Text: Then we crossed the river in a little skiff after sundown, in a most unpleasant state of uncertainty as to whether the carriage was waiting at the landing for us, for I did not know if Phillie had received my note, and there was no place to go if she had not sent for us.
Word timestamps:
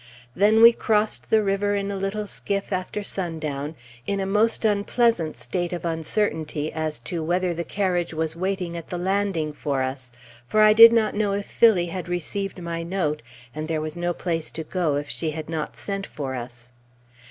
Then 0.35 0.63
we 0.63 0.73
crossed 0.73 1.29
the 1.29 1.43
river 1.43 1.75
in 1.75 1.91
a 1.91 1.95
little 1.95 2.25
skiff 2.25 2.73
after 2.73 3.03
sundown, 3.03 3.75
in 4.07 4.19
a 4.19 4.25
most 4.25 4.65
unpleasant 4.65 5.37
state 5.37 5.71
of 5.73 5.85
uncertainty 5.85 6.73
as 6.73 6.97
to 7.01 7.21
whether 7.23 7.53
the 7.53 7.63
carriage 7.63 8.11
was 8.11 8.35
waiting 8.35 8.75
at 8.75 8.89
the 8.89 8.97
landing 8.97 9.53
for 9.53 9.83
us, 9.83 10.11
for 10.47 10.61
I 10.61 10.73
did 10.73 10.91
not 10.91 11.13
know 11.13 11.33
if 11.33 11.45
Phillie 11.45 11.85
had 11.85 12.09
received 12.09 12.59
my 12.59 12.81
note, 12.81 13.21
and 13.53 13.67
there 13.67 13.79
was 13.79 13.95
no 13.95 14.11
place 14.11 14.49
to 14.49 14.63
go 14.63 14.95
if 14.95 15.07
she 15.07 15.29
had 15.29 15.47
not 15.47 15.77
sent 15.77 16.07
for 16.07 16.33
us. 16.33 16.71